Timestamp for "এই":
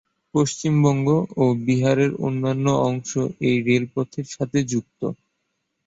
3.47-3.57